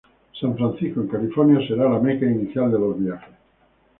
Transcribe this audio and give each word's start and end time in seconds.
San 0.39 0.57
Francisco, 0.57 1.01
en 1.01 1.07
California, 1.09 1.59
será 1.67 1.87
la 1.87 1.99
meca 1.99 2.25
inicial 2.25 2.71
de 2.71 2.79
los 2.79 2.99
viajes. 2.99 3.35